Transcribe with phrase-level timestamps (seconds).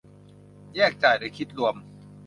[0.75, 1.75] แยกจ่ายหรือคิดรวม